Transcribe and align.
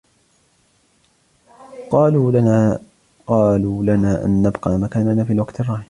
قالوا 1.89 2.31
لنا 3.91 4.25
أن 4.25 4.41
نبقى 4.41 4.71
مكاننا 4.77 5.23
في 5.23 5.33
الوقت 5.33 5.59
الراهن. 5.59 5.79